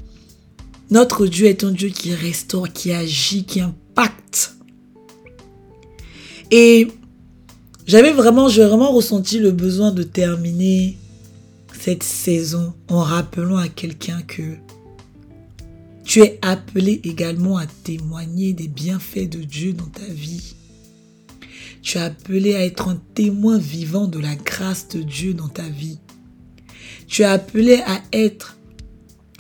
notre 0.89 1.27
Dieu 1.27 1.47
est 1.47 1.63
un 1.63 1.71
Dieu 1.71 1.89
qui 1.89 2.13
restaure, 2.13 2.71
qui 2.71 2.91
agit, 2.91 3.45
qui 3.45 3.61
impacte. 3.61 4.55
Et 6.51 6.87
j'avais 7.85 8.11
vraiment, 8.11 8.49
j'ai 8.49 8.65
vraiment 8.65 8.91
ressenti 8.91 9.39
le 9.39 9.51
besoin 9.51 9.91
de 9.91 10.03
terminer 10.03 10.97
saison 11.99 12.73
en 12.89 13.01
rappelant 13.01 13.57
à 13.57 13.67
quelqu'un 13.67 14.21
que 14.21 14.57
tu 16.03 16.21
es 16.21 16.39
appelé 16.41 17.01
également 17.03 17.57
à 17.57 17.65
témoigner 17.67 18.53
des 18.53 18.67
bienfaits 18.67 19.29
de 19.29 19.43
Dieu 19.43 19.73
dans 19.73 19.87
ta 19.87 20.05
vie. 20.05 20.55
Tu 21.81 21.97
es 21.97 22.01
appelé 22.01 22.55
à 22.55 22.65
être 22.65 22.89
un 22.89 22.99
témoin 23.13 23.57
vivant 23.57 24.07
de 24.07 24.19
la 24.19 24.35
grâce 24.35 24.87
de 24.87 25.01
Dieu 25.01 25.33
dans 25.33 25.49
ta 25.49 25.69
vie. 25.69 25.99
Tu 27.07 27.21
es 27.21 27.25
appelé 27.25 27.81
à 27.85 28.01
être 28.11 28.57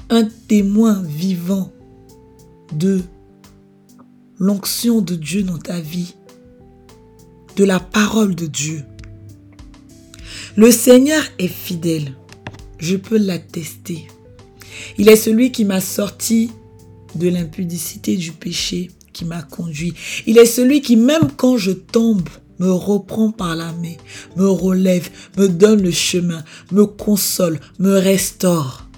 un 0.09 0.25
témoin 0.47 1.01
vivant 1.01 1.71
de 2.71 3.01
l'onction 4.37 5.01
de 5.01 5.15
Dieu 5.15 5.43
dans 5.43 5.57
ta 5.57 5.79
vie, 5.79 6.15
de 7.55 7.63
la 7.63 7.79
parole 7.79 8.35
de 8.35 8.45
Dieu. 8.45 8.83
Le 10.55 10.71
Seigneur 10.71 11.23
est 11.37 11.47
fidèle. 11.47 12.13
Je 12.79 12.95
peux 12.95 13.17
l'attester. 13.17 14.07
Il 14.97 15.09
est 15.09 15.15
celui 15.15 15.51
qui 15.51 15.65
m'a 15.65 15.81
sorti 15.81 16.51
de 17.15 17.27
l'impudicité 17.27 18.15
du 18.15 18.31
péché, 18.31 18.91
qui 19.13 19.25
m'a 19.25 19.41
conduit. 19.41 19.93
Il 20.25 20.37
est 20.37 20.45
celui 20.45 20.81
qui, 20.81 20.95
même 20.95 21.29
quand 21.35 21.57
je 21.57 21.71
tombe, 21.71 22.27
me 22.59 22.71
reprend 22.71 23.31
par 23.31 23.55
la 23.55 23.71
main, 23.71 23.95
me 24.35 24.47
relève, 24.47 25.09
me 25.37 25.47
donne 25.47 25.81
le 25.81 25.91
chemin, 25.91 26.43
me 26.71 26.85
console, 26.85 27.59
me 27.79 27.97
restaure. 27.97 28.89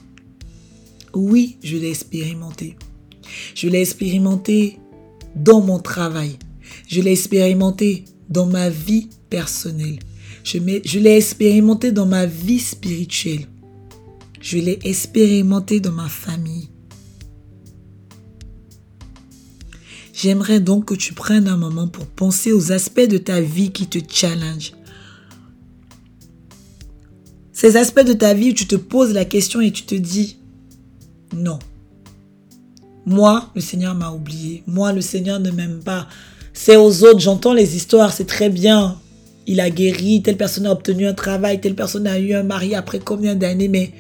Oui, 1.14 1.58
je 1.64 1.78
l'ai 1.78 1.90
expérimenté. 1.90 2.76
Je 3.56 3.68
l'ai 3.68 3.82
expérimenté 3.82 4.78
dans 5.36 5.62
mon 5.62 5.80
travail. 5.80 6.38
Je 6.88 7.02
l'ai 7.02 7.12
expérimenté 7.12 8.06
dans 8.30 8.46
ma 8.46 8.70
vie 8.70 9.10
personnelle. 9.30 10.00
Je, 10.44 10.58
l'ai 11.00 11.18
expérimenté 11.18 11.92
dans 11.92 12.06
ma 12.06 12.26
vie 12.26 12.60
spirituelle. 12.60 13.46
Je 14.42 14.58
l'ai 14.58 14.80
expérimenté 14.84 15.80
dans 15.80 15.92
ma 15.92 16.10
famille. 16.10 16.70
J'aimerais 20.14 20.60
donc 20.60 20.86
que 20.86 20.94
tu 20.94 21.14
prennes 21.14 21.48
un 21.48 21.58
moment 21.58 21.88
pour 21.88 22.06
penser 22.06 22.52
aux 22.52 22.72
aspects 22.72 23.08
de 23.08 23.18
ta 23.18 23.40
vie 23.42 23.72
qui 23.72 23.88
te 23.88 24.00
challenge. 24.08 24.74
Ces 27.54 27.78
aspects 27.78 28.06
de 28.06 28.14
ta 28.14 28.34
vie 28.34 28.52
où 28.52 28.54
tu 28.54 28.66
te 28.66 28.76
poses 28.76 29.14
la 29.14 29.26
question 29.26 29.62
et 29.62 29.72
tu 29.72 29.84
te 29.84 29.96
dis, 29.96 30.38
non. 31.36 31.60
Moi, 33.06 33.50
le 33.56 33.62
Seigneur 33.62 33.96
m'a 33.96 34.12
oublié. 34.12 34.64
Moi, 34.68 34.94
le 34.94 35.02
Seigneur 35.02 35.40
ne 35.40 35.52
m'aime 35.52 35.82
pas. 35.84 36.08
C'est 36.54 36.76
aux 36.76 37.04
autres, 37.04 37.20
j'entends 37.20 37.54
les 37.54 37.76
histoires, 37.76 38.14
c'est 38.14 38.26
très 38.26 38.50
bien. 38.50 39.00
Il 39.48 39.60
a 39.60 39.70
guéri, 39.70 40.22
telle 40.22 40.38
personne 40.38 40.66
a 40.66 40.72
obtenu 40.72 41.08
un 41.08 41.14
travail, 41.14 41.62
telle 41.62 41.76
personne 41.76 42.06
a 42.06 42.20
eu 42.20 42.34
un 42.34 42.44
mari 42.44 42.76
après 42.76 43.00
combien 43.00 43.36
d'années, 43.36 43.68
mais 43.68 43.92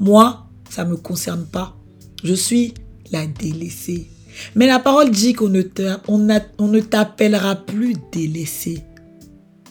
moi, 0.00 0.46
ça 0.70 0.84
ne 0.84 0.90
me 0.90 0.96
concerne 0.96 1.46
pas. 1.46 1.76
Je 2.22 2.34
suis 2.34 2.74
la 3.10 3.26
délaissée. 3.26 4.08
Mais 4.54 4.66
la 4.66 4.78
parole 4.78 5.10
dit 5.10 5.32
qu'on 5.32 5.48
ne, 5.48 6.80
t'appellera 6.80 7.56
plus 7.56 7.94
délaissé. 8.12 8.82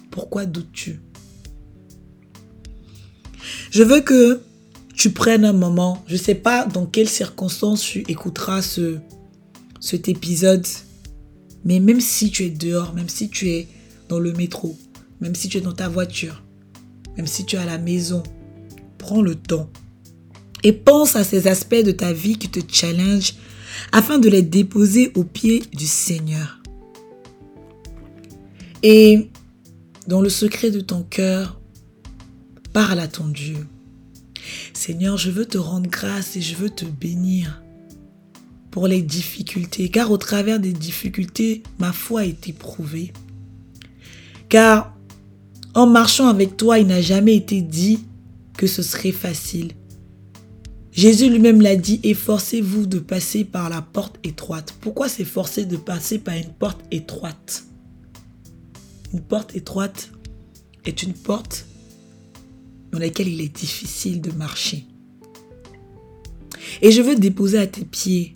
Pourquoi 0.09 0.45
doutes-tu? 0.45 0.99
Je 3.69 3.83
veux 3.83 4.01
que 4.01 4.41
tu 4.95 5.11
prennes 5.11 5.45
un 5.45 5.53
moment, 5.53 6.03
je 6.07 6.13
ne 6.13 6.19
sais 6.19 6.35
pas 6.35 6.65
dans 6.65 6.85
quelles 6.85 7.09
circonstances 7.09 7.81
tu 7.81 7.99
écouteras 8.07 8.61
ce, 8.61 8.97
cet 9.81 10.07
épisode, 10.07 10.65
mais 11.65 11.79
même 11.79 11.99
si 11.99 12.31
tu 12.31 12.45
es 12.45 12.49
dehors, 12.49 12.93
même 12.93 13.09
si 13.09 13.29
tu 13.29 13.49
es 13.49 13.67
dans 14.07 14.19
le 14.19 14.31
métro, 14.31 14.77
même 15.19 15.35
si 15.35 15.49
tu 15.49 15.57
es 15.57 15.61
dans 15.61 15.73
ta 15.73 15.89
voiture, 15.89 16.43
même 17.17 17.27
si 17.27 17.45
tu 17.45 17.57
es 17.57 17.59
à 17.59 17.65
la 17.65 17.77
maison, 17.77 18.23
prends 18.97 19.21
le 19.21 19.35
temps 19.35 19.69
et 20.65 20.73
pense 20.73 21.15
à 21.15 21.23
ces 21.23 21.45
aspects 21.45 21.83
de 21.83 21.91
ta 21.91 22.11
vie 22.11 22.39
qui 22.39 22.49
te 22.49 22.59
challengent 22.67 23.35
afin 23.91 24.17
de 24.17 24.27
les 24.27 24.41
déposer 24.41 25.11
aux 25.13 25.23
pieds 25.23 25.61
du 25.73 25.85
Seigneur. 25.85 26.59
Et 28.81 29.29
dans 30.07 30.21
le 30.21 30.29
secret 30.29 30.71
de 30.71 30.79
ton 30.79 31.03
cœur, 31.03 31.61
parle 32.73 32.99
à 32.99 33.07
ton 33.07 33.27
Dieu. 33.27 33.67
Seigneur, 34.73 35.17
je 35.17 35.29
veux 35.29 35.45
te 35.45 35.59
rendre 35.59 35.87
grâce 35.87 36.35
et 36.35 36.41
je 36.41 36.55
veux 36.55 36.71
te 36.71 36.85
bénir 36.85 37.61
pour 38.71 38.87
les 38.87 39.03
difficultés, 39.03 39.89
car 39.89 40.09
au 40.09 40.17
travers 40.17 40.59
des 40.59 40.73
difficultés, 40.73 41.61
ma 41.77 41.93
foi 41.93 42.21
a 42.21 42.25
été 42.25 42.53
prouvée. 42.53 43.13
Car 44.49 44.95
en 45.75 45.85
marchant 45.85 46.27
avec 46.27 46.57
toi, 46.57 46.79
il 46.79 46.87
n'a 46.87 47.03
jamais 47.03 47.35
été 47.35 47.61
dit 47.61 47.99
que 48.57 48.65
ce 48.65 48.81
serait 48.81 49.11
facile. 49.11 49.73
Jésus 50.95 51.29
lui-même 51.29 51.61
l'a 51.61 51.75
dit, 51.75 51.99
efforcez-vous 52.03 52.85
de 52.85 52.99
passer 52.99 53.43
par 53.43 53.69
la 53.69 53.81
porte 53.81 54.17
étroite. 54.23 54.73
Pourquoi 54.79 55.09
s'efforcer 55.09 55.65
de 55.65 55.75
passer 55.75 56.19
par 56.19 56.35
une 56.35 56.53
porte 56.53 56.79
étroite? 56.89 57.65
Une 59.11 59.19
porte 59.19 59.55
étroite 59.57 60.09
est 60.85 61.03
une 61.03 61.13
porte 61.13 61.65
dans 62.91 62.99
laquelle 62.99 63.27
il 63.27 63.41
est 63.41 63.53
difficile 63.53 64.21
de 64.21 64.31
marcher. 64.31 64.85
Et 66.81 66.93
je 66.93 67.01
veux 67.01 67.17
déposer 67.17 67.57
à 67.57 67.67
tes 67.67 67.83
pieds 67.83 68.31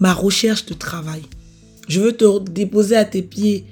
ma 0.00 0.14
recherche 0.14 0.66
de 0.66 0.74
travail. 0.74 1.22
Je 1.86 2.00
veux 2.00 2.16
te 2.16 2.40
déposer 2.50 2.96
à 2.96 3.04
tes 3.04 3.22
pieds 3.22 3.66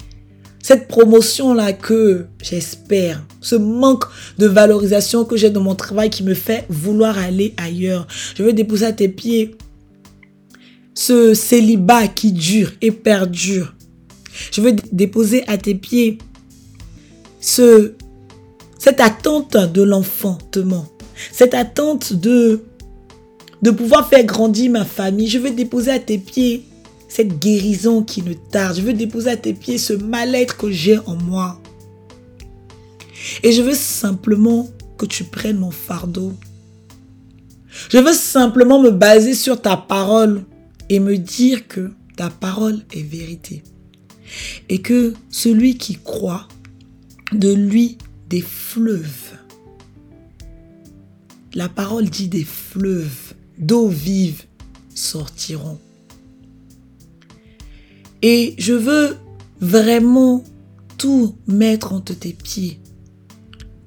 cette 0.62 0.88
promotion-là 0.88 1.73
que 1.73 2.26
j'espère, 2.43 3.25
ce 3.40 3.57
manque 3.57 4.05
de 4.38 4.47
valorisation 4.47 5.25
que 5.25 5.37
j'ai 5.37 5.50
dans 5.50 5.62
mon 5.62 5.75
travail 5.75 6.11
qui 6.11 6.23
me 6.23 6.35
fait 6.35 6.67
vouloir 6.69 7.19
aller 7.19 7.55
ailleurs. 7.57 8.07
Je 8.37 8.43
veux 8.43 8.52
déposer 8.52 8.87
à 8.87 8.93
tes 8.93 9.09
pieds 9.09 9.57
ce 10.95 11.33
célibat 11.33 12.09
qui 12.09 12.33
dure 12.33 12.73
et 12.83 12.90
perdure. 12.90 13.75
Je 14.52 14.61
veux 14.61 14.76
déposer 14.93 15.49
à 15.49 15.57
tes 15.57 15.75
pieds 15.75 16.19
ce, 17.40 17.93
cette 18.79 19.00
attente 19.00 19.57
de 19.57 19.83
l'enfantement, 19.83 20.87
cette 21.33 21.55
attente 21.55 22.12
de, 22.12 22.61
de 23.62 23.71
pouvoir 23.71 24.09
faire 24.09 24.25
grandir 24.25 24.71
ma 24.71 24.85
famille. 24.85 25.29
Je 25.29 25.38
veux 25.38 25.50
déposer 25.50 25.90
à 25.90 25.99
tes 25.99 26.19
pieds 26.19 26.64
cette 27.11 27.40
guérison 27.40 28.02
qui 28.05 28.23
ne 28.23 28.33
tarde. 28.33 28.76
Je 28.76 28.83
veux 28.83 28.95
déposer 28.95 29.31
à 29.31 29.37
tes 29.37 29.52
pieds 29.52 29.79
ce 29.79 29.93
mal-être 29.93 30.57
que 30.57 30.71
j'ai 30.71 30.99
en 31.00 31.17
moi. 31.17 31.61
Et 33.43 33.52
je 33.52 33.62
veux 33.62 33.75
simplement 33.75 34.69
que 34.97 35.07
tu 35.07 35.25
prennes 35.25 35.59
mon 35.59 35.73
fardeau. 35.73 36.33
Je 37.90 37.99
veux 37.99 38.12
simplement 38.12 38.81
me 38.81 38.90
baser 38.90 39.35
sur 39.35 39.61
ta 39.61 39.76
parole 39.76 40.45
et 40.88 41.00
me 41.00 41.19
dire 41.19 41.67
que 41.67 41.90
ta 42.17 42.31
parole 42.31 42.81
est 42.93 43.02
vérité. 43.02 43.64
Et 44.69 44.81
que 44.81 45.12
celui 45.31 45.76
qui 45.76 45.97
croit, 45.97 46.47
de 47.33 47.52
lui 47.52 47.99
des 48.29 48.40
fleuves. 48.40 49.37
La 51.55 51.69
parole 51.69 52.09
dit 52.09 52.29
des 52.29 52.45
fleuves 52.45 53.35
d'eau 53.59 53.88
vive 53.88 54.45
sortiront. 54.95 55.81
Et 58.22 58.54
je 58.58 58.74
veux 58.74 59.16
vraiment 59.60 60.44
tout 60.98 61.36
mettre 61.46 61.92
entre 61.92 62.14
tes 62.14 62.32
pieds. 62.32 62.80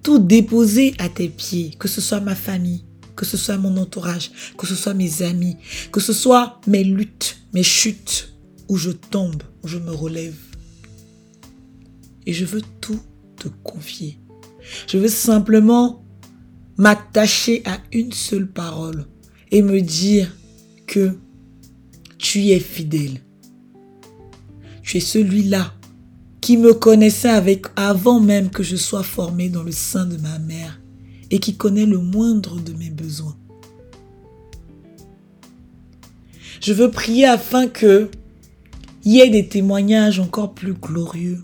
Tout 0.01 0.19
déposer 0.19 0.93
à 0.97 1.09
tes 1.09 1.29
pieds. 1.29 1.71
Que 1.77 1.87
ce 1.87 2.01
soit 2.01 2.19
ma 2.19 2.35
famille, 2.35 2.83
que 3.15 3.25
ce 3.25 3.37
soit 3.37 3.57
mon 3.57 3.77
entourage, 3.77 4.31
que 4.57 4.65
ce 4.65 4.75
soit 4.75 4.93
mes 4.93 5.21
amis, 5.21 5.57
que 5.91 5.99
ce 5.99 6.13
soit 6.13 6.59
mes 6.67 6.83
luttes, 6.83 7.37
mes 7.53 7.63
chutes, 7.63 8.33
où 8.67 8.77
je 8.77 8.91
tombe, 8.91 9.43
où 9.63 9.67
je 9.67 9.77
me 9.77 9.91
relève. 9.91 10.35
Et 12.25 12.33
je 12.33 12.45
veux 12.45 12.61
tout 12.81 12.99
te 13.37 13.49
confier. 13.63 14.19
Je 14.87 14.97
veux 14.97 15.09
simplement 15.09 16.03
m'attacher 16.77 17.61
à 17.65 17.77
une 17.91 18.13
seule 18.13 18.49
parole 18.49 19.05
et 19.51 19.61
me 19.61 19.81
dire 19.81 20.35
que 20.87 21.17
tu 22.17 22.47
es 22.49 22.59
fidèle 22.59 23.19
celui-là 24.99 25.73
qui 26.41 26.57
me 26.57 26.73
connaissait 26.73 27.29
avec 27.29 27.67
avant 27.75 28.19
même 28.19 28.49
que 28.49 28.63
je 28.63 28.75
sois 28.75 29.03
formé 29.03 29.47
dans 29.47 29.63
le 29.63 29.71
sein 29.71 30.05
de 30.05 30.17
ma 30.17 30.39
mère 30.39 30.81
et 31.31 31.39
qui 31.39 31.55
connaît 31.55 31.85
le 31.85 31.99
moindre 31.99 32.59
de 32.59 32.73
mes 32.73 32.89
besoins. 32.89 33.37
Je 36.59 36.73
veux 36.73 36.91
prier 36.91 37.25
afin 37.25 37.67
que 37.67 38.09
y 39.05 39.19
ait 39.19 39.29
des 39.29 39.47
témoignages 39.47 40.19
encore 40.19 40.53
plus 40.53 40.73
glorieux. 40.73 41.39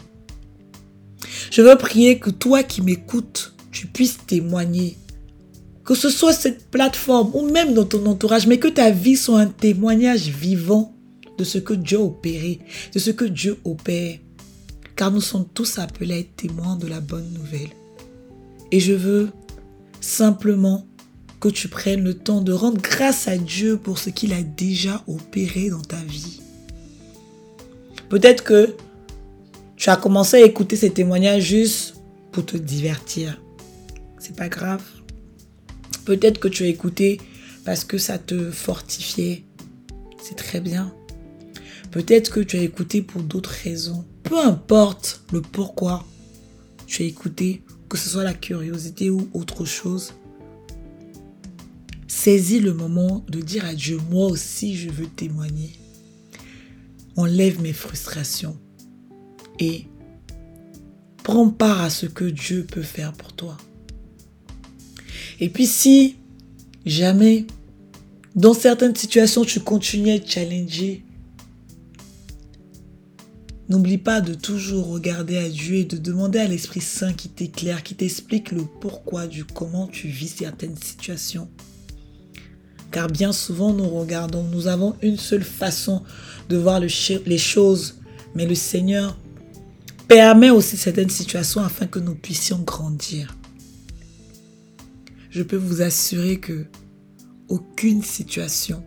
Je 1.51 1.62
veux 1.62 1.77
prier 1.77 2.20
que 2.20 2.29
toi 2.29 2.63
qui 2.63 2.82
m'écoutes, 2.82 3.53
tu 3.72 3.88
puisses 3.88 4.20
témoigner. 4.27 4.98
Que 5.84 5.96
ce 5.96 6.10
soit 6.10 6.34
cette 6.34 6.70
plateforme 6.70 7.32
ou 7.34 7.50
même 7.50 7.74
dans 7.74 7.86
ton 7.86 8.06
entourage, 8.06 8.48
mais 8.48 8.60
que 8.60 8.68
ta 8.68 8.91
vie 8.91 9.18
soit 9.18 9.39
un 9.39 9.48
témoignage 9.48 10.27
vivant 10.27 10.94
de 11.39 11.43
ce 11.46 11.58
que 11.58 11.74
Dieu 11.74 12.00
a 12.00 12.93
de 12.93 13.00
ce 13.00 13.10
que 13.10 13.25
Dieu 13.25 13.58
opère. 13.63 14.19
Car 14.96 15.12
nous 15.12 15.22
sommes 15.22 15.48
tous 15.53 15.79
appelés 15.79 16.13
à 16.13 16.19
être 16.19 16.36
témoins 16.36 16.75
de 16.75 16.88
la 16.88 17.00
bonne 17.00 17.31
nouvelle. 17.31 17.69
Et 18.72 18.81
je 18.81 18.93
veux 18.93 19.29
simplement 20.01 20.86
que 21.39 21.48
tu 21.48 21.69
prennes 21.69 22.03
le 22.03 22.13
temps 22.13 22.41
de 22.41 22.51
rendre 22.51 22.81
grâce 22.81 23.29
à 23.29 23.38
Dieu 23.38 23.77
pour 23.77 23.98
ce 23.98 24.10
qu'il 24.10 24.34
a 24.34 24.43
déjà 24.43 25.01
opéré 25.08 25.69
dans 25.69 25.81
ta 25.81 25.96
vie. 25.98 26.41
Peut-être 28.10 28.43
que 28.43 28.75
tu 29.77 29.89
as 29.89 29.96
commencé 29.96 30.38
à 30.38 30.46
écouter 30.46 30.75
ces 30.75 30.89
témoignages 30.89 31.43
juste 31.43 31.96
pour 32.34 32.46
te 32.46 32.58
divertir. 32.58 33.41
C'est 34.19 34.36
pas 34.36 34.50
grave. 34.50 34.84
Peut-être 36.03 36.39
que 36.39 36.50
tu 36.50 36.63
as 36.63 36.67
écouté 36.67 37.22
parce 37.63 37.86
que 37.86 37.98
ça 37.98 38.17
te 38.17 38.51
fortifiait. 38.51 39.46
C'est 40.22 40.36
très 40.36 40.60
bien. 40.60 40.93
Peut-être 41.91 42.31
que 42.31 42.39
tu 42.39 42.58
as 42.58 42.62
écouté 42.62 43.01
pour 43.01 43.24
d'autres 43.24 43.55
raisons. 43.63 44.05
Peu 44.24 44.39
importe 44.39 45.24
le 45.31 45.41
pourquoi 45.41 46.05
tu 46.86 47.03
as 47.03 47.05
écouté, 47.05 47.63
que 47.89 47.98
ce 47.98 48.10
soit 48.10 48.24
la 48.24 48.34
curiosité 48.34 49.10
ou 49.10 49.27
autre 49.34 49.65
chose. 49.65 50.13
Saisis 52.08 52.60
le 52.60 52.74
moment 52.74 53.24
de 53.29 53.39
dire 53.39 53.65
à 53.65 53.74
Dieu, 53.74 53.98
moi 54.12 54.27
aussi 54.27 54.75
je 54.75 54.89
veux 54.89 55.08
témoigner. 55.08 55.72
Enlève 57.15 57.62
mes 57.62 57.74
frustrations 57.74 58.58
et 59.60 59.86
prends 61.24 61.50
part 61.50 61.81
à 61.81 61.89
ce 61.89 62.05
que 62.05 62.25
Dieu 62.25 62.65
peut 62.69 62.84
faire 62.84 63.13
pour 63.13 63.34
toi. 63.34 63.58
Et 65.39 65.50
puis 65.50 65.65
si 65.65 66.17
jamais, 66.86 67.48
dans 68.36 68.53
certaines 68.53 68.96
situations, 68.96 69.46
tu 69.46 69.60
continues 69.60 70.12
à 70.12 70.15
être 70.15 70.29
challengé, 70.29 71.03
n'oublie 73.70 74.00
pas 74.00 74.20
de 74.20 74.34
toujours 74.34 74.88
regarder 74.88 75.38
à 75.38 75.48
Dieu 75.48 75.76
et 75.76 75.86
de 75.86 75.98
demander 75.98 76.40
à 76.40 76.48
l'Esprit 76.48 76.82
Saint 76.82 77.14
qui 77.14 77.30
t'éclaire, 77.30 77.84
qui 77.84 77.96
t'explique 77.96 78.52
le 78.52 78.64
pourquoi 78.64 79.28
du 79.28 79.46
comment 79.46 79.88
tu 79.88 80.08
vis 80.08 80.28
certaines 80.28 80.76
situations. 80.76 81.48
Car 82.92 83.08
bien 83.08 83.32
souvent, 83.32 83.72
nous 83.72 83.88
regardons, 83.88 84.44
nous 84.44 84.66
avons 84.66 84.96
une 85.04 85.18
seule 85.18 85.44
façon 85.44 86.02
de 86.50 86.58
voir 86.58 86.80
les 86.80 87.38
choses, 87.38 88.00
mais 88.34 88.48
le 88.48 88.56
Seigneur 88.56 89.16
permet 90.08 90.50
aussi 90.50 90.76
certaines 90.76 91.12
situations 91.12 91.62
afin 91.62 91.86
que 91.86 92.00
nous 92.00 92.16
puissions 92.16 92.60
grandir. 92.60 93.38
Je 95.30 95.44
peux 95.44 95.56
vous 95.56 95.82
assurer 95.84 96.40
que 96.40 96.66
aucune 97.48 98.02
situation 98.02 98.84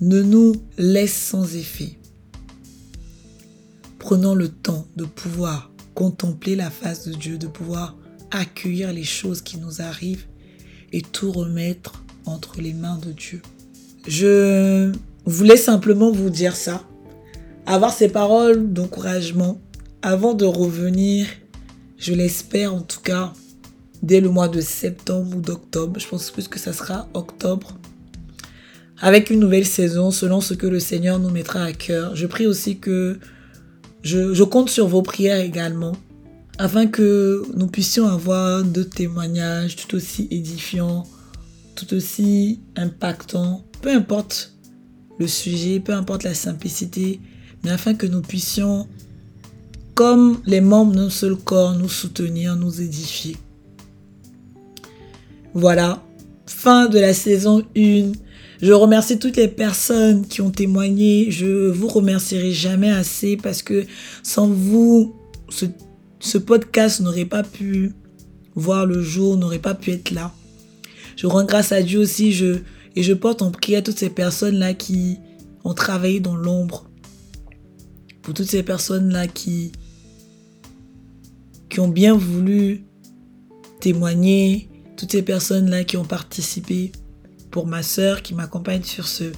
ne 0.00 0.22
nous 0.22 0.56
laisse 0.76 1.14
sans 1.14 1.54
effet. 1.54 1.96
Prenons 4.04 4.34
le 4.34 4.50
temps 4.50 4.86
de 4.96 5.06
pouvoir 5.06 5.70
contempler 5.94 6.56
la 6.56 6.68
face 6.68 7.08
de 7.08 7.14
Dieu, 7.14 7.38
de 7.38 7.46
pouvoir 7.46 7.96
accueillir 8.32 8.92
les 8.92 9.02
choses 9.02 9.40
qui 9.40 9.56
nous 9.56 9.80
arrivent 9.80 10.26
et 10.92 11.00
tout 11.00 11.32
remettre 11.32 12.04
entre 12.26 12.60
les 12.60 12.74
mains 12.74 12.98
de 12.98 13.12
Dieu. 13.12 13.40
Je 14.06 14.92
voulais 15.24 15.56
simplement 15.56 16.12
vous 16.12 16.28
dire 16.28 16.54
ça, 16.54 16.82
avoir 17.64 17.94
ces 17.94 18.10
paroles 18.10 18.74
d'encouragement 18.74 19.58
avant 20.02 20.34
de 20.34 20.44
revenir, 20.44 21.26
je 21.96 22.12
l'espère 22.12 22.74
en 22.74 22.82
tout 22.82 23.00
cas, 23.00 23.32
dès 24.02 24.20
le 24.20 24.28
mois 24.28 24.48
de 24.48 24.60
septembre 24.60 25.34
ou 25.34 25.40
d'octobre. 25.40 25.98
Je 25.98 26.06
pense 26.06 26.30
plus 26.30 26.46
que 26.46 26.58
ça 26.58 26.74
sera 26.74 27.08
octobre. 27.14 27.78
Avec 29.00 29.30
une 29.30 29.40
nouvelle 29.40 29.64
saison 29.64 30.10
selon 30.10 30.42
ce 30.42 30.52
que 30.52 30.66
le 30.66 30.78
Seigneur 30.78 31.18
nous 31.18 31.30
mettra 31.30 31.62
à 31.62 31.72
cœur. 31.72 32.14
Je 32.14 32.26
prie 32.26 32.46
aussi 32.46 32.76
que 32.76 33.18
je, 34.04 34.42
compte 34.42 34.68
sur 34.68 34.86
vos 34.86 35.02
prières 35.02 35.40
également 35.40 35.92
afin 36.58 36.86
que 36.86 37.42
nous 37.56 37.66
puissions 37.66 38.06
avoir 38.06 38.62
de 38.62 38.82
témoignages 38.82 39.74
tout 39.74 39.96
aussi 39.96 40.28
édifiants, 40.30 41.04
tout 41.74 41.92
aussi 41.94 42.60
impactants, 42.76 43.64
peu 43.82 43.90
importe 43.90 44.52
le 45.18 45.26
sujet, 45.26 45.80
peu 45.80 45.92
importe 45.92 46.22
la 46.22 46.34
simplicité, 46.34 47.20
mais 47.64 47.70
afin 47.70 47.94
que 47.94 48.06
nous 48.06 48.20
puissions, 48.20 48.86
comme 49.94 50.40
les 50.46 50.60
membres 50.60 50.94
d'un 50.94 51.10
seul 51.10 51.34
corps, 51.34 51.74
nous 51.74 51.88
soutenir, 51.88 52.56
nous 52.56 52.80
édifier. 52.80 53.36
Voilà, 55.54 56.02
fin 56.46 56.86
de 56.86 56.98
la 56.98 57.14
saison 57.14 57.64
1. 57.76 58.12
Je 58.62 58.72
remercie 58.72 59.18
toutes 59.18 59.36
les 59.36 59.48
personnes 59.48 60.26
qui 60.26 60.40
ont 60.40 60.50
témoigné. 60.50 61.30
Je 61.30 61.68
vous 61.68 61.88
remercierai 61.88 62.52
jamais 62.52 62.90
assez 62.90 63.36
parce 63.36 63.62
que 63.62 63.84
sans 64.22 64.48
vous, 64.48 65.16
ce, 65.48 66.38
podcast 66.38 67.00
n'aurait 67.00 67.24
pas 67.24 67.42
pu 67.42 67.92
voir 68.54 68.86
le 68.86 69.02
jour, 69.02 69.36
n'aurait 69.36 69.58
pas 69.58 69.74
pu 69.74 69.90
être 69.90 70.12
là. 70.12 70.32
Je 71.16 71.26
rends 71.26 71.44
grâce 71.44 71.72
à 71.72 71.82
Dieu 71.82 71.98
aussi 71.98 72.32
je, 72.32 72.58
et 72.96 73.02
je 73.02 73.12
porte 73.12 73.42
en 73.42 73.50
prière 73.50 73.82
toutes 73.82 73.98
ces 73.98 74.10
personnes-là 74.10 74.74
qui 74.74 75.18
ont 75.64 75.74
travaillé 75.74 76.20
dans 76.20 76.36
l'ombre. 76.36 76.88
Pour 78.22 78.34
toutes 78.34 78.48
ces 78.48 78.62
personnes-là 78.62 79.26
qui, 79.26 79.72
qui 81.68 81.80
ont 81.80 81.88
bien 81.88 82.14
voulu 82.14 82.84
témoigner, 83.80 84.68
toutes 84.96 85.12
ces 85.12 85.22
personnes-là 85.22 85.84
qui 85.84 85.96
ont 85.96 86.04
participé, 86.04 86.92
pour 87.54 87.68
ma 87.68 87.84
sœur 87.84 88.22
qui 88.22 88.34
m'accompagne 88.34 88.82
sur 88.82 89.06
ce, 89.06 89.30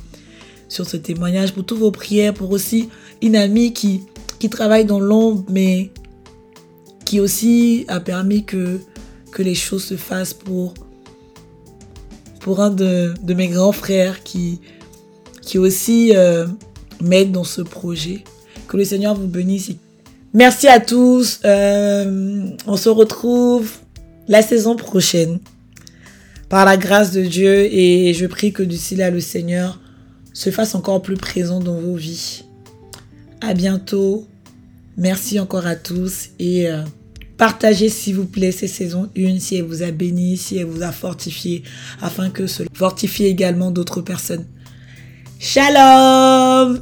sur 0.70 0.86
ce 0.86 0.96
témoignage, 0.96 1.52
pour 1.52 1.66
toutes 1.66 1.80
vos 1.80 1.90
prières, 1.90 2.32
pour 2.32 2.50
aussi 2.50 2.88
une 3.20 3.36
amie 3.36 3.74
qui, 3.74 4.04
qui 4.38 4.48
travaille 4.48 4.86
dans 4.86 5.00
l'ombre, 5.00 5.44
mais 5.50 5.90
qui 7.04 7.20
aussi 7.20 7.84
a 7.88 8.00
permis 8.00 8.42
que, 8.44 8.80
que 9.32 9.42
les 9.42 9.54
choses 9.54 9.84
se 9.84 9.98
fassent 9.98 10.32
pour 10.32 10.72
pour 12.40 12.60
un 12.60 12.70
de, 12.70 13.12
mes 13.34 13.48
grands 13.48 13.72
frères 13.72 14.22
qui, 14.22 14.60
qui 15.42 15.58
aussi 15.58 16.16
euh, 16.16 16.46
m'aide 17.02 17.32
dans 17.32 17.44
ce 17.44 17.60
projet. 17.60 18.24
Que 18.66 18.78
le 18.78 18.84
Seigneur 18.84 19.14
vous 19.14 19.26
bénisse. 19.26 19.72
Merci 20.32 20.68
à 20.68 20.80
tous. 20.80 21.40
Euh, 21.44 22.48
on 22.66 22.76
se 22.76 22.88
retrouve 22.88 23.72
la 24.26 24.40
saison 24.40 24.74
prochaine 24.74 25.38
par 26.48 26.64
la 26.64 26.76
grâce 26.76 27.12
de 27.12 27.22
Dieu 27.22 27.72
et 27.72 28.14
je 28.14 28.26
prie 28.26 28.52
que 28.52 28.62
d'ici 28.62 28.96
là 28.96 29.10
le 29.10 29.20
Seigneur 29.20 29.80
se 30.32 30.50
fasse 30.50 30.74
encore 30.74 31.02
plus 31.02 31.16
présent 31.16 31.60
dans 31.60 31.80
vos 31.80 31.94
vies. 31.96 32.44
À 33.40 33.54
bientôt. 33.54 34.26
Merci 34.96 35.38
encore 35.40 35.66
à 35.66 35.76
tous 35.76 36.30
et 36.38 36.68
euh, 36.70 36.82
Partagez 37.36 37.90
s'il 37.90 38.16
vous 38.16 38.24
plaît 38.24 38.52
ces 38.52 38.66
saisons 38.66 39.10
1 39.16 39.38
si 39.38 39.56
elle 39.56 39.64
vous 39.64 39.82
a 39.82 39.90
béni, 39.90 40.38
si 40.38 40.56
elle 40.56 40.64
vous 40.64 40.82
a 40.82 40.90
fortifié, 40.90 41.62
afin 42.00 42.30
que 42.30 42.46
cela 42.46 42.68
fortifie 42.72 43.26
également 43.26 43.70
d'autres 43.70 44.00
personnes. 44.00 44.46
Shalom 45.38 46.80